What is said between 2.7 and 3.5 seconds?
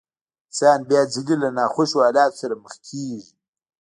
کېږي.